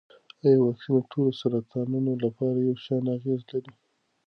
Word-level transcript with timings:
ایا 0.43 0.57
واکسین 0.63 0.93
د 0.95 1.01
ټولو 1.11 1.31
سرطانونو 1.41 2.11
لپاره 2.23 2.57
یو 2.67 2.75
شان 2.85 3.03
اغېز 3.15 3.41
لري؟ 3.51 3.73